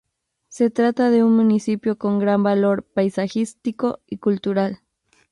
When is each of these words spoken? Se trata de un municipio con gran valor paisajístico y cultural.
Se 0.47 0.71
trata 0.71 1.11
de 1.11 1.23
un 1.23 1.35
municipio 1.35 1.95
con 1.95 2.17
gran 2.17 2.41
valor 2.41 2.81
paisajístico 2.83 3.99
y 4.07 4.17
cultural. 4.17 4.79